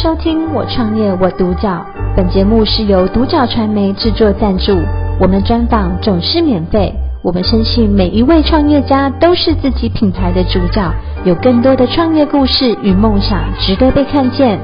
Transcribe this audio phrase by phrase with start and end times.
[0.00, 1.84] 收听我创业我独角，
[2.16, 4.78] 本节目是由独角传媒制作赞助，
[5.20, 6.94] 我们专访总是免费。
[7.20, 10.88] 我们深信每一位创业家都是自己品牌的主角，
[11.24, 14.60] 有更多的创业故事与梦想值得被看见。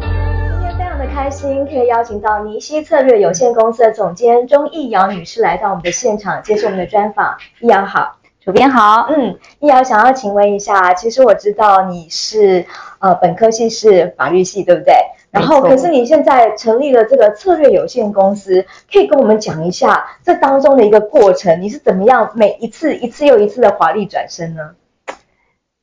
[0.00, 7.34] 今天非常的开心，可以邀请到尼西策略有限公司的总监钟逸瑶女士来到我们的现场接受我们的专访。
[7.60, 8.16] 易瑶好。
[8.42, 12.64] 主编好，嗯，易瑶想要请问一下，其实我知道你是
[13.00, 14.94] 呃本科系是法律系，对不对？
[15.32, 24.70] 然后可是你现在成立了这个策略有限公司，可以跟我们讲一下这当中的一个过程，你是怎么样每一次一次又一次的华丽转身呢？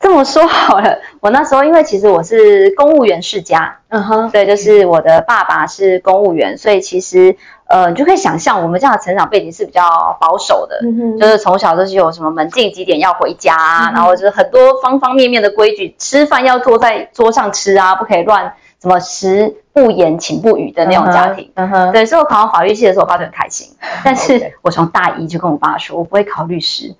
[0.07, 7.35] 这么说好了， 我那时候因为其实我是公务员世家，嗯哼，对，就是我的爸爸是公务员，所以其实。
[7.69, 9.81] 呃，你就可以想象我们这样的成长背景是比较
[10.21, 26.95] 保守的，嗯哼，就是从小就是有什么门禁几点要回家啊，嗯，然后就是很多方方面面的规矩，吃饭要坐在桌上吃啊，不可以乱，什么食不言寝不语的那种家庭，嗯哼，对，所以我考上法律系的时候，我爸就很开心， 但是我从大一就跟我爸说，我不会考律师。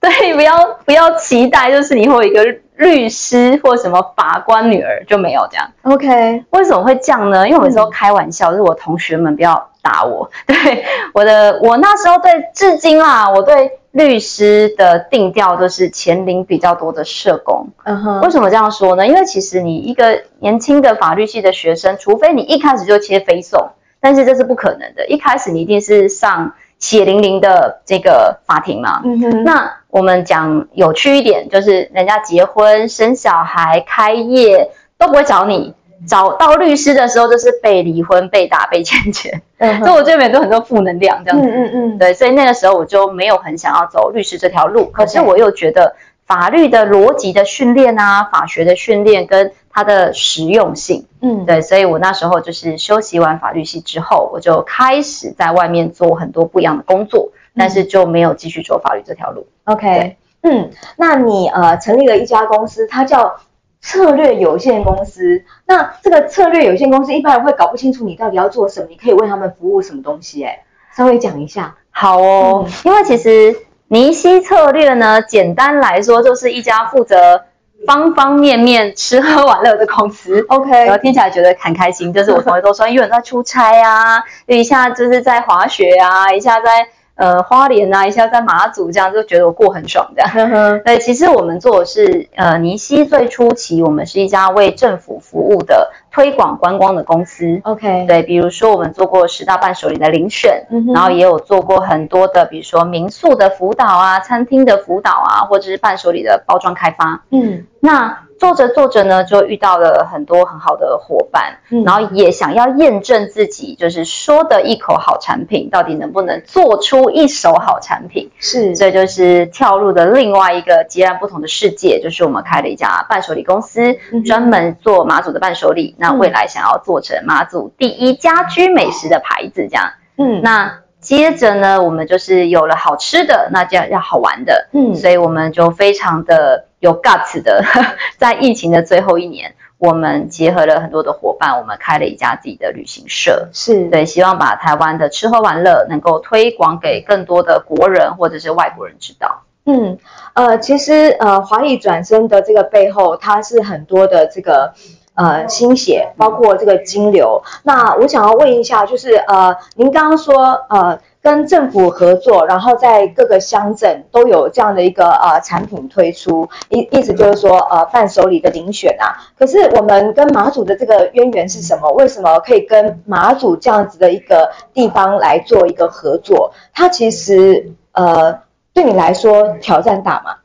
[0.08, 2.42] 对，不要不要期待，就是你会有一个
[2.76, 5.70] 律师或什么法官女儿就没有这样。
[5.82, 7.46] OK，为什么会这样呢？
[7.46, 10.30] 因为我有时候开玩笑，嗯、就是我同学们不要打我。
[10.46, 17.68] 对，我的我那时候对，至今啦，我对律师的定调就是钱领比较多的社工。
[17.84, 19.06] 嗯哼，为什么这样说呢？
[19.06, 23.68] 因为其实你一个年轻的法律系的学生，除非你一开始就切非送，
[24.00, 25.06] 但是这是不可能的。
[25.08, 26.54] 一开始你一定是上。
[26.80, 35.74] 血淋淋的这个法庭嘛，嗯哼，那我们讲有趣一点，就是人家结婚、生小孩、开业都不会找你，
[36.08, 45.94] 找到律师的时候就是被离婚、被打、被欠钱，嗯， 所以我这边都很多负能量这样子，嗯嗯嗯，对，所以那个时候我就没有很想要走律师这条路，可是我又觉得
[46.30, 59.48] 法律的逻辑的训练啊，法学的训练跟它的实用性，嗯，对，所以我那时候就是修习完法律系之后，我就开始在外面做很多不一样的工作，嗯、但是就没有继续做法律这条路。
[59.64, 63.40] OK，嗯，那你呃成立了一家公司，它叫
[63.80, 65.42] 策略有限公司。
[65.66, 70.44] 那这个策略有限公司一般人会搞不清楚你到底要做什么，你可以为他们服务什么东西？
[70.44, 70.62] 哎，
[70.94, 71.74] 稍微讲一下。
[71.90, 73.56] 好哦，嗯、因为其实
[73.92, 77.42] 尼西策略呢，简单来说就是一家负责。
[77.86, 82.12] 方方面面吃喝玩乐的公司，OK，然后听起来觉得很开心。
[82.12, 86.86] 就是我同学都说，因为在出差啊，一下就是在滑雪啊，一下在
[87.20, 90.80] 呃花莲啊，一下在马祖，这样就觉得我过很爽这样。
[90.84, 95.92] 对，其实我们做的是呃尼西最初期，我们是一家为政府服务的。
[96.12, 108.18] 推广观光的公司，OK，对，比如说我们做过十大伴手礼的遴选，嗯，然后也有做过很多的，比如说民宿的辅导啊，餐厅的辅导啊，或者是伴手礼的包装开发，嗯，那。
[108.40, 118.30] 做着做着呢，就遇到了很多很好的伙伴，嗯，然后也想要验证自己，就是说的一口好产品，到底能不能做出一手好产品？
[118.38, 125.94] 是，这就是跳入的另外一个截然不同的世界，就是我们开了一家伴手礼公司，嗯，专门做马祖的伴手礼。
[125.98, 130.80] 那未来想要做成马祖第一家居美食的牌子，这样，嗯，那。
[131.00, 137.62] 接着呢，我们就是有了好吃的，那就要要好玩的，嗯，所以我们就非常的有 guts 的，
[138.18, 149.42] 在疫情的最后一年，我们结合了很多的伙伴，我们开了一家自己的旅行社，是对，希望把台湾的吃喝玩乐能够推广给更多的国人或者是外国人知道。
[149.66, 149.98] 嗯，
[150.34, 154.74] 呃，其实呃，华裔转身的这个背后，它是很多的这个。
[155.14, 157.42] 呃，心血包括这个金流。
[157.62, 169.12] 那我想要问一下，就是呃，您刚刚说呃，跟政府合作，然后在各个乡镇都有这样的一个呃产品推出，意意思就是说呃，伴手礼的遴选啊。
[169.38, 171.90] 可是我们跟马祖的这个渊源是什么？
[171.92, 176.52] 为什么可以跟马祖这样子的一个地方来做一个合作？
[176.72, 178.40] 它其实呃，
[178.72, 180.36] 对你来说挑战大吗？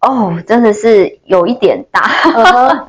[0.00, 2.02] 哦，真的是有一点大。
[2.02, 2.84] Uh -huh.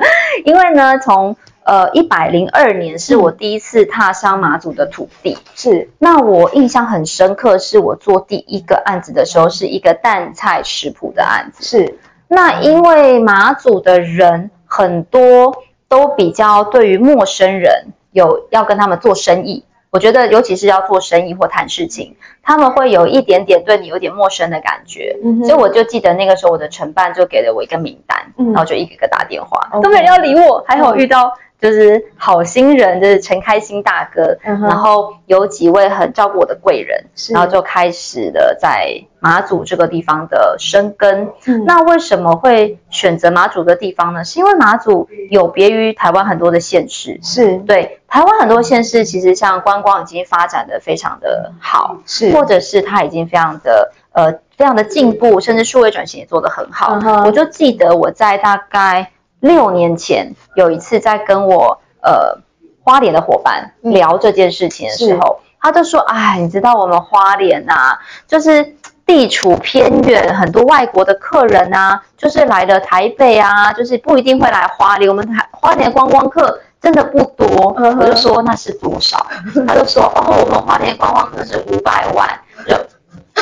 [0.45, 1.35] 因为呢，从
[1.67, 5.89] 呃一百零二年是我第一次踏上马祖的土地，是。
[5.99, 11.99] 那我印象很深刻，是我做第一个案子的时候，是一个淡菜食谱的案子，是。
[12.29, 19.65] 那因为马祖的人很多都比较对于陌生人有要跟他们做生意。
[19.89, 30.63] 我觉得，尤其是要做生意或谈事情，他们会有一点点对你有点陌生的感觉，嗯、所以我就记得那个时候，我的承办就给了我一个名单，嗯、然后就一个一个打电话，都没人要理我。
[30.67, 41.29] 还好遇到就是好心人，就是陈开心大哥，嗯、然后有几位很照顾我的贵人，然后就开始了在马祖这个地方的生根。
[41.45, 44.23] 嗯、那为什么会选择马祖的地方呢？
[44.23, 56.99] 是因为马祖有别于台湾很多的县市，是对台湾很多县市其实像观光已经发展的非常的好，是或者是它已经非常的呃非常的进步，甚至数位转型也做得很好。
[57.01, 59.09] 嗯、我就记得我在大概。
[59.39, 62.37] 六年前有一次在跟我呃
[62.83, 68.75] 花莲的伙伴聊这件事情的时候，他就说：“哎，你知道我们花莲呐、啊，就是
[69.05, 75.09] 地处偏远，很多外国的客人啊，就是来了台北啊，就是不一定会来花莲。
[75.09, 77.73] 我们台花莲的观光客真的不多。
[77.77, 79.27] 嗯”我就说那是多少？
[79.67, 82.27] 他就说：“哦，我们花莲观光客是五百万。
[82.67, 82.75] 就”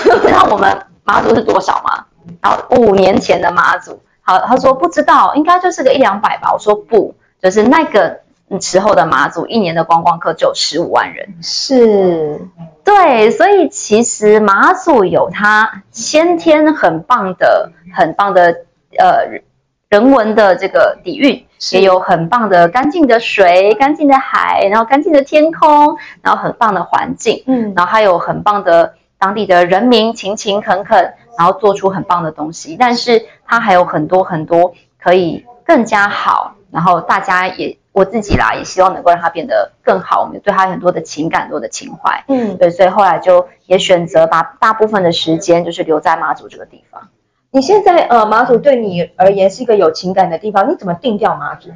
[0.03, 2.05] 就你知道我们马祖是多少吗？
[2.41, 4.01] 然后五年前的马祖。
[4.27, 6.51] 好，他说不知道，应该就是个一两百吧。
[6.51, 8.21] 我说不，就是那个
[8.59, 11.35] 时候的马祖，一年的观光客就有十五万人。
[11.43, 12.41] 是，
[12.83, 18.65] 对，所以其实马祖有它先天很棒的、很棒的
[18.97, 19.41] 呃
[19.89, 31.13] 人文的这个底蕴，也有很棒的干净的水、干净的海，然后干净的天空，然后很棒的环境，嗯，然后还有很棒的当地的人民，勤勤恳恳。
[31.37, 36.55] 然后做出很棒的东西，但是它还有很多很多可以更加好。
[36.71, 40.21] 然后大家也我自己啦，也希望能够让它变得更好。
[40.21, 47.07] 我们对它很多的情感，多的情怀，嗯，对，所以后来就也选择把大部分的时间就是留在马祖这个地方。
[47.51, 51.75] 你现在呃，马祖对你而言是一个有情感的地方，你怎么定调马祖呢？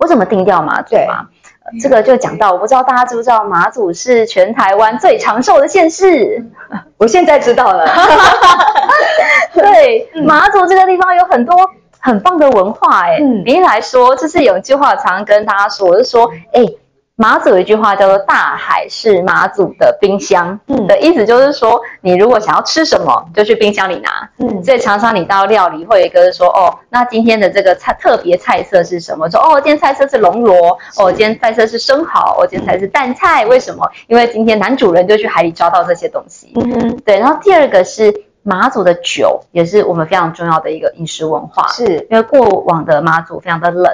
[0.00, 1.28] 我怎么定调马祖嘛？
[1.80, 6.44] 这个就讲到，我不知道大家知不知道，马祖是全台湾最长寿的县市。
[6.96, 7.86] 我现在知道了。
[9.54, 11.54] 对，马祖这个地方有很多
[12.00, 16.62] 很棒的文化，哎，嗯，比如来说，就是有一句话常常跟大家说，我就说，哎。
[17.20, 29.28] 马祖有一句话叫做“大海是马祖的冰箱”，嗯，的意思就是说，你如果想要吃什么，就去冰箱里拿，嗯，所以常常你到料理会有一个说，哦，那今天的这个菜特别菜色是什么？
[29.28, 33.84] 说，哦，今天菜色是龙螺，哦，今天菜色是生蚝，哦，今天菜是淡菜，为什么？
[34.06, 37.18] 因为今天男主人就去海里抓到这些东西，嗯哼，对。
[37.18, 43.92] 然后第二个是马祖的酒，也是我们非常重要的一个饮食文化，是因为过往的马祖非常的冷，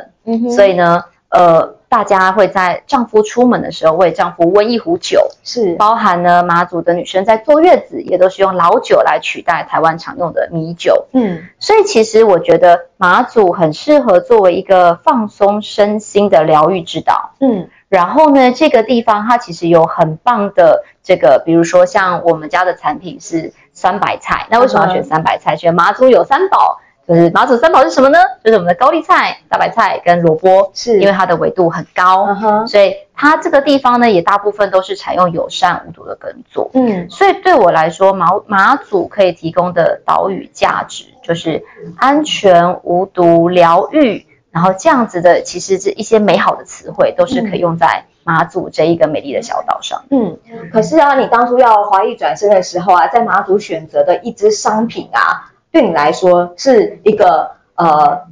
[0.54, 1.74] 所以呢，呃。
[1.94, 5.76] 大家会在丈夫出门的时候为丈夫温一壶酒，是。
[5.76, 25.54] 包含呢，马祖的女生在坐月子也都是用老酒来取代台湾常用的米酒，嗯，所以其实我觉得马祖很适合作为一个放松身心的疗愈之岛，嗯，然后呢，这个地方它其实有很棒的这个，比如说像我们家的产品是三白菜，那为什么要选三白菜？
[25.54, 26.80] 选马祖有三宝。
[27.06, 28.18] 就是马祖三宝是什么呢？
[28.42, 32.66] 就是我们的高丽菜、大白菜跟萝卜，是因为它的纬度很高，uh huh.
[32.66, 36.70] 所以它这个地方呢，也大部分都是采用友善无毒的耕作。
[36.72, 41.62] 嗯，所以对我来说，马马祖可以提供的岛屿价值就是
[41.96, 50.02] 安全、无毒、疗愈，然后这样子的，其实这一些美好的词汇都是可以用在马祖这一个美丽的小岛上。
[50.10, 50.38] 嗯，
[50.72, 55.50] 可是啊，你当初要华裔转身的时候啊，在马祖选择的一支商品啊。
[55.74, 58.26] 对你来说是一个呃，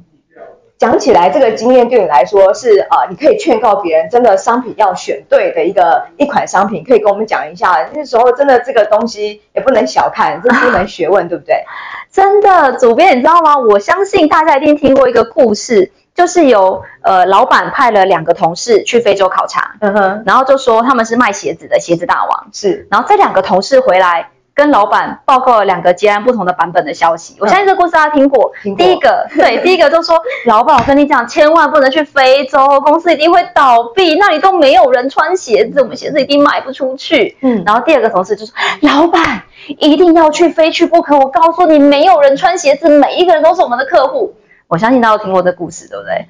[0.77, 7.89] 讲起来这个经验对你来说是呃，你可以劝告别人，真的商品要选对的一个一款商品，可以跟我们讲一下。
[7.93, 11.65] 那时候真的这个东西也不能小看，这是一门学问，对不对？
[12.13, 13.57] 真的，主编你知道吗？
[13.57, 24.29] 我相信大家一定听过一个故事，就是有呃老板派了两个同事去非洲考察，嗯哼，然后就说他们是卖鞋子的鞋子大王，是，然后这两个同事回来。
[24.55, 27.35] 跟老板报告了两个截然不同的版本的消息。
[27.39, 28.51] 我相信这个故事大家听过。
[28.77, 37.35] 第一个， 对，第一个就说， 老板，我跟你讲，千万不能去非洲，公司一定会倒闭，那里都没有人穿鞋子，我们鞋子一定卖不出去。
[37.41, 37.63] 嗯。
[37.65, 41.17] 然后第二个同事就说，老板，一定要去，非去不可。
[41.17, 44.35] 我告诉你，没有人穿鞋子，每一个人都是我们的客户。
[44.67, 46.27] 我相信大家都听过这故事，对不对？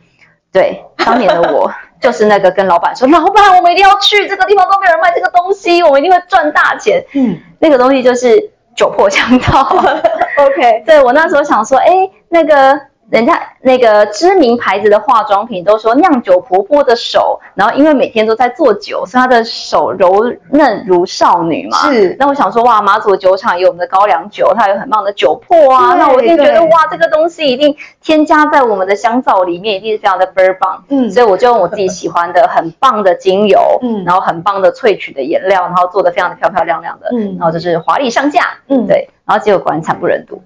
[0.53, 1.69] 对，当年的我
[1.99, 7.03] 就是那个跟老板说，老板，我们一定要去这个地方，都没有人卖这个东西，我们一定会赚大钱。
[7.13, 9.61] 嗯，那个东西就是酒破香道。
[10.37, 12.79] OK，对，我那时候想说，哎，那个。
[13.13, 21.77] 人家那个知名牌子的化妆品都说酿酒婆婆的手，然后因为每天都在做酒，所以她的手柔嫩如少女嘛。
[21.91, 22.15] 是。
[22.17, 25.93] 那我想说，哇，马祖酒厂有我们的高粱酒，它有很棒的酒粕啊。
[25.93, 30.83] 那我一定觉得，哇，这个东西一定添加在我们的香皂里面，一定是非常的倍儿棒。
[30.89, 31.11] 嗯。
[31.11, 39.07] 所以我就用我自己喜欢的很棒的精油，嗯，然后很棒的萃取的颜料，然后做的非常的漂漂亮亮的，嗯，然后就是华丽上架，嗯，对。
[39.23, 40.41] 然后结果果然惨不忍睹。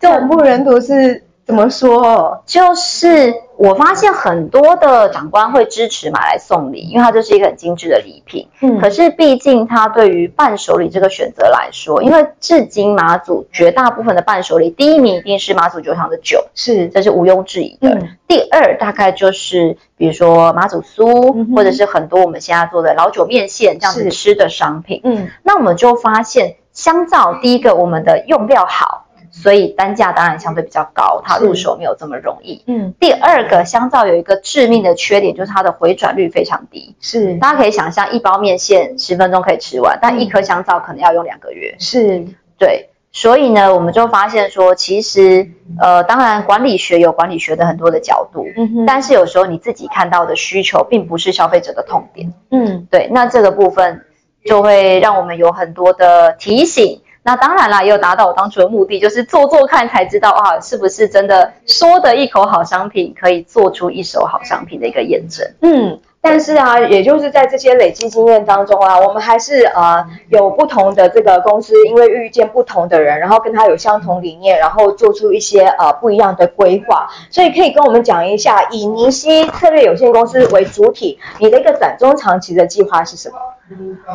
[0.00, 2.42] 惨不忍睹是怎么说？
[2.46, 8.48] 就是我发现很多的长官会支持买来送礼，因为它就是一个很精致的礼品。
[8.60, 17.90] 嗯，可是毕竟它对于伴手礼这个选择来说，因为至今马祖绝大部分的伴手礼，第一名一定是马祖酒厂的酒，是，这是毋庸置疑的。
[17.90, 25.00] 嗯，第二大概就是比如说马祖酥，嗯，或者是很多我们现在做的老酒面线这样子吃的商品。
[25.02, 29.06] 嗯，那我们就发现香皂，第一个我们的用料好。
[29.32, 32.64] 所以单价当然相对比较高，它入手没有这么容易。
[32.66, 36.96] 嗯，第二个香皂有一个致命的缺点，就是它的回转率非常低。
[37.00, 41.76] 是，大家可以想象，一包面线十分钟可以吃完，但一颗香皂可能要用两个月。
[41.78, 42.26] 是，
[42.58, 42.88] 对。
[43.12, 45.48] 所以呢，我们就发现说，其实
[45.80, 52.32] 呃，当然管理学有管理学的很多的角度，嗯哼，但是有时候你自己看到的需求，并不是消费者的痛点。
[52.50, 53.08] 嗯，对。
[53.12, 54.04] 那这个部分
[54.44, 57.00] 就会让我们有很多的提醒。
[57.22, 65.46] 那当然啦，也有达到我当初的目的，就是做做看才知道啊，是不是真的说的一口好商品可以做出一手好商品的一个验证。
[65.60, 77.08] 嗯，但是啊，也就是在这些累积经验当中啊，我们还是呃有不同的这个公司，因为遇见不同的人，然后跟他有相同理念，然后做出一些呃不一样的规划。
[77.30, 83.36] 所以可以跟我们讲一下，以尼西策略有限公司为主体，你的一个短中长期的计划是什么？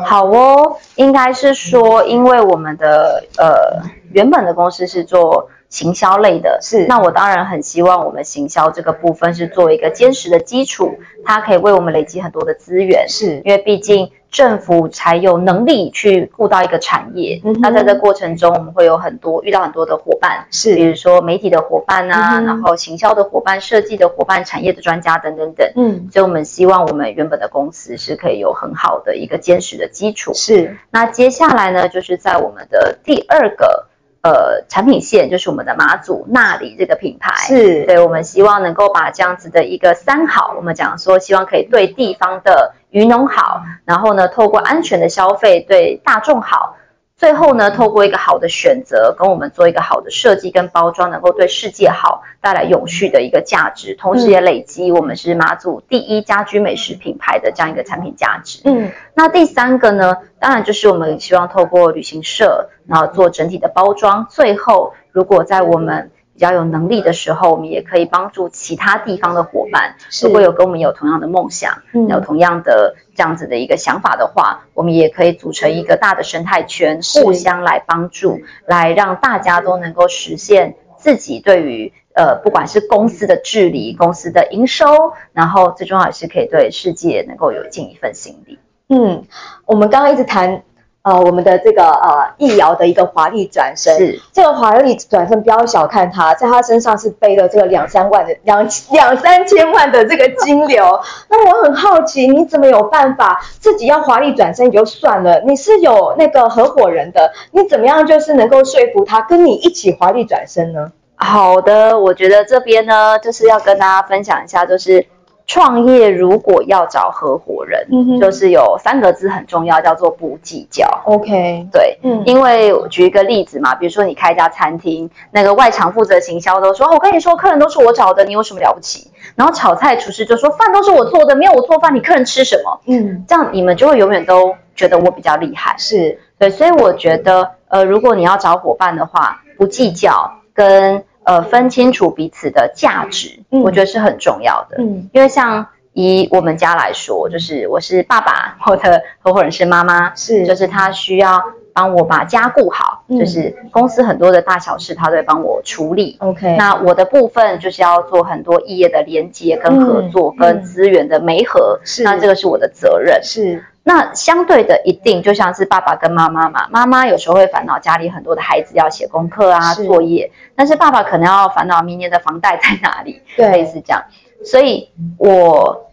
[0.04, 3.82] 好哦，应该是说，因为我们的呃
[4.12, 14.10] 原本的公司是做行销类的，是，那我当然很希望我们行销这个部分是作为一个坚实的基础，它可以为我们累积很多的资源，是因为毕竟。
[14.28, 17.40] 政府才有能力去顾到一个产业。
[17.42, 25.66] 嗯、那在这过程中，我们会有很多遇到很多的伙伴，是，比如说媒体的伙伴啊，嗯、然后行销的伙伴、设计的伙伴、产业的专家等等等。
[25.76, 30.34] 嗯，所以我们希望我们原本的公司是可以有很好的一个坚实的基础。
[30.34, 33.86] 是，那接下来呢，就是在我们的第二个。
[34.26, 46.76] 呃，产品线就是我们的马祖那里这个品牌，是对，我们希望能够把这样子的一个三好，我们讲说希望可以对地方的渔农好，然后呢，透过安全的消费对大众好。
[47.18, 58.60] 最后呢，透过一个好的选择，跟我们做一个好的设计跟包装，能够对世界好，带来永续的一个价值，同时也累积我们是马祖第一家居美食品牌的这样一个产品价值。
[58.64, 64.26] 嗯，那第三个呢，当然就是我们希望透过旅行社，然后做整体的包装。
[64.30, 84.86] 最后，如果在我们比较有能力的时候，我们也可以帮助其他地方的伙伴，如果有跟我们有同样的梦想，嗯，有同样的这样子的一个想法的话，我们也可以组成一个大的生态圈，互相来帮助，来让大家都能够实现自己对于呃，不管是公司的治理、公司的营收，
[85.32, 88.58] 然后最重要也是可以对世界能够有尽一份心力。
[88.90, 89.24] 嗯，
[89.64, 90.62] 我们刚刚一直谈。
[91.06, 100.84] 呃，我们的这个呃易遥的一个华丽转身，是这个华丽转身，不要小看他，在他身上是背了这个两三万的两两三千万的这个金流。
[101.30, 110.90] 那我很好奇，你怎么有办法自己要华丽转身也就算了，你是有那个合伙人的，你怎么样就是能够说服他跟你一起华丽转身呢？
[111.14, 115.06] 好的，我觉得这边呢就是要跟大家分享一下，就是。
[115.46, 120.88] 创业如果要找合伙人，嗯哼，就是有三个字很重要，叫做不计较。
[121.04, 129.12] OK，对，嗯，因为我举一个例子嘛，比如说你开一家餐厅，那个外场负责行销都说，我跟你说，客人都是我找的，你有什么了不起？
[129.36, 132.80] 然后炒菜厨师就说，饭都是我做的，没有我做饭，你客人吃什么？
[132.86, 135.76] 嗯，这样你们就会永远都觉得我比较厉害。
[135.78, 141.04] 是，对，所以我觉得，呃，如果你要找伙伴的话，不计较跟。
[141.26, 144.76] 呃，分清楚彼此的价值，嗯，我觉得是很重要的。
[144.78, 151.42] 嗯，因为像以我们家来说，就是我是爸爸，我的合伙人是妈妈，是，就是他需要
[151.72, 156.16] 帮我把家顾好，嗯，就是公司很多的大小事，他都会帮我处理。
[156.20, 163.20] OK，那我的部分就是要做很多异业的连接跟合作，嗯，跟资源的媒合，是，那这个是我的责任。
[163.24, 163.64] 是。
[163.88, 166.66] 那相对的，一定就像是爸爸跟妈妈嘛。
[166.72, 174.02] 妈妈有时候会烦恼家里很多的孩子要写功课啊、作业，但是爸爸可能要烦恼明年的房贷在哪里，对，类似这样。
[174.44, 175.92] 所以我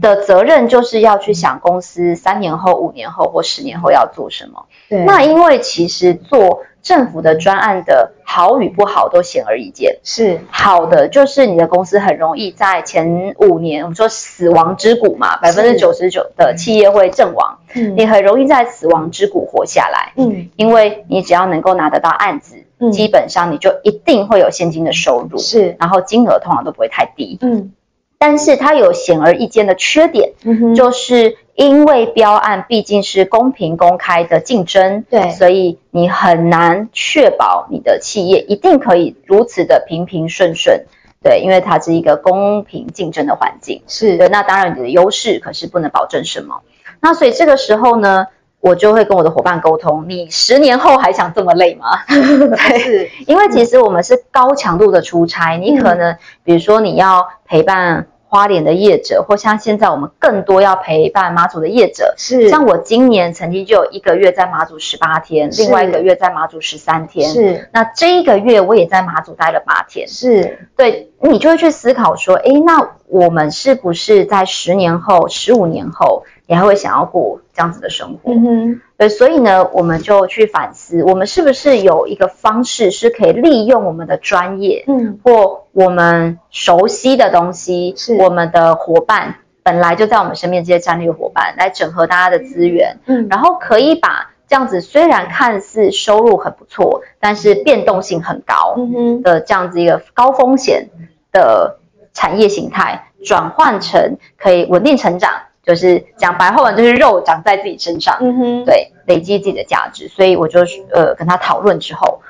[0.00, 4.66] 的责任就是要去想公司三年后、五年后或十年后要做什么。
[4.88, 6.62] 对，那因为其实做。
[6.82, 10.40] 政府的专案的好与不好都显而易见，是。
[10.50, 27.72] 好的，就是你的公司很容易在前五年，我们说死亡之谷嘛，百分之九十九的企业会阵亡，嗯，你很容易在死亡之谷活下来，嗯，因为你只要能够拿得到案子，嗯，基本上你就一定会有现金的收入，是，然后金额通常都不会太低，嗯。
[28.18, 30.30] 但是它有显而易见的缺点，
[30.76, 40.86] 就是因为标案毕竟是公平公开的竞争，对，所以你很难确保你的企业一定可以如此的平平顺顺，
[41.22, 44.16] 对，因为它是一个公平竞争的环境，是。
[44.16, 46.62] 对，那当然你的优势可是不能保证什么，
[47.00, 48.26] 那所以这个时候呢，
[48.60, 51.98] 我就会跟我的伙伴沟通，你十年后还想这么累吗？
[52.08, 53.10] 对，是。
[53.26, 62.48] 因为其实我们是高强度的出差，你可能比如说你要陪伴花莲的业者，或像现在我们更多要陪伴马祖的业者，是。
[62.48, 67.68] 像我今年曾经就有一个月在马祖十八天，另外一个月在马祖十三天，是。
[67.74, 70.66] 那这一个月我也在马祖待了八天，是。
[70.74, 76.24] 对，你就会去思考说，哎，那我们是不是在十年后、十五年后？
[76.46, 88.16] 你还会想要过这样子的生活，嗯哼，对，所以呢，我们就去反思，我们是不是有一个方式是可以利用我们的专业，嗯，或我们熟悉的东西，是。
[88.16, 98.76] 我们的伙伴本来就在我们身边这些战略伙伴来整合大家的资源，嗯，然后可以把这样子虽然看似收入很不错，但是变动性很高
[99.22, 100.88] 的这样子一个高风险
[101.30, 101.78] 的
[102.12, 105.30] 产业形态，转换成可以稳定成长。
[105.64, 110.08] 就是讲白话文，就是肉长在自己身上，嗯哼，对，累积自己的价值。
[110.08, 110.60] 所以我就
[110.92, 112.20] 呃跟他讨论之后，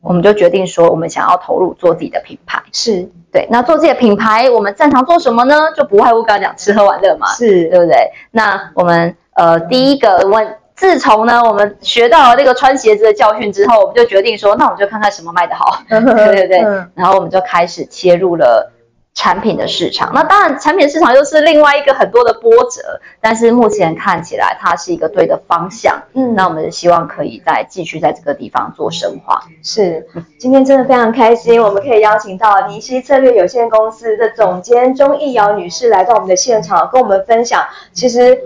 [0.00, 3.46] 我们就决定说，我们想要投入做自己的品牌，是对。
[3.50, 5.54] 那做自己的品牌，我们擅长做什么呢？
[5.76, 8.10] 就不外乎刚刚讲吃喝玩乐嘛，是对不对？
[8.30, 16.58] 那我们呃第一个问，自从呢我们学到了那个穿鞋子的教训之后，我们就决定说，那我们就看看什么卖得好， 对对对。
[16.94, 18.72] 然后我们就开始切入了。
[19.18, 26.00] 产品的市场，那当然，产品市场又是另外一个很多的波折，但是目前看起来它是一个对的方向。
[26.14, 29.42] 嗯，那我们希望可以再继续在这个地方做深化。
[29.60, 30.06] 是，
[30.38, 37.66] 今天真的非常开心，我们可以邀请到尼西策略有限公司的总监钟逸瑶女士来到我们的现场，跟我们分享。
[37.92, 38.38] 其实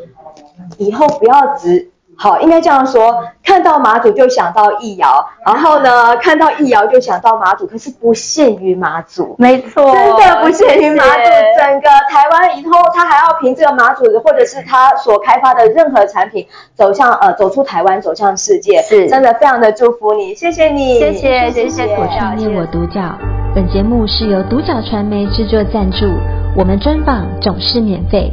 [0.79, 1.92] 以后不要只。
[2.17, 11.59] 好，应该这样说，看到马祖就想到易遥，然后呢，看到易遥就想到马祖，可是不限于马祖，没错，真的不限于马祖，谢谢。
[11.59, 23.01] 整个台湾以后，他还要凭这个马祖，或者是他所开发的任何产品，走向呃，走出台湾，走向世界，是，真的非常的祝福你，谢谢你，谢谢，谢谢，我创业我独角，
[23.55, 26.07] 本节目是由独角传媒制作赞助，
[26.57, 28.33] 我们专访总是免费。